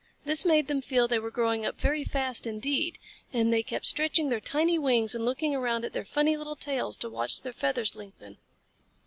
This 0.25 0.45
made 0.45 0.67
them 0.67 0.81
feel 0.81 1.07
that 1.07 1.13
they 1.13 1.19
were 1.19 1.29
growing 1.29 1.63
up 1.63 1.79
very 1.79 2.03
fast 2.03 2.47
indeed, 2.47 2.97
and 3.31 3.53
they 3.53 3.61
kept 3.61 3.85
stretching 3.85 4.29
their 4.29 4.39
tiny 4.41 4.79
wings 4.79 5.13
and 5.13 5.23
looking 5.25 5.53
around 5.53 5.85
at 5.85 5.93
their 5.93 6.05
funny 6.05 6.35
little 6.35 6.55
tails 6.55 6.97
to 6.97 7.07
watch 7.11 7.41
their 7.41 7.53
feathers 7.53 7.95
lengthen. 7.95 8.39